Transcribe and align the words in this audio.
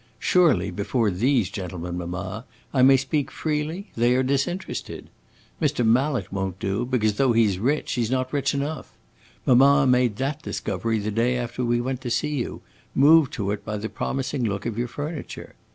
Surely, 0.17 0.71
before 0.71 1.11
these 1.11 1.51
gentlemen, 1.51 1.95
mamma, 1.95 2.45
I 2.73 2.81
may 2.81 2.97
speak 2.97 3.29
freely; 3.29 3.91
they 3.95 4.15
are 4.15 4.23
disinterested. 4.23 5.11
Mr. 5.61 5.85
Mallet 5.85 6.33
won't 6.33 6.57
do, 6.57 6.87
because, 6.87 7.17
though 7.17 7.33
he 7.33 7.47
's 7.47 7.59
rich, 7.59 7.91
he 7.93 8.03
's 8.03 8.09
not 8.09 8.33
rich 8.33 8.55
enough. 8.55 8.97
Mamma 9.45 9.85
made 9.85 10.15
that 10.15 10.41
discovery 10.41 10.97
the 10.97 11.11
day 11.11 11.37
after 11.37 11.63
we 11.63 11.79
went 11.79 12.01
to 12.01 12.09
see 12.09 12.33
you, 12.35 12.61
moved 12.95 13.31
to 13.33 13.51
it 13.51 13.63
by 13.63 13.77
the 13.77 13.89
promising 13.89 14.43
look 14.43 14.65
of 14.65 14.75
your 14.75 14.87
furniture. 14.87 15.53